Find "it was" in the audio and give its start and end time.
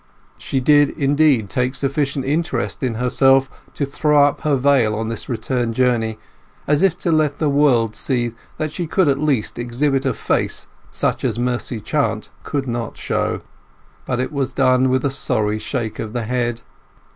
14.19-14.53